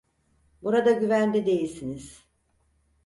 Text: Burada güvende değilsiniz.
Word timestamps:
Burada 0.63 0.91
güvende 0.91 1.45
değilsiniz. 1.45 2.25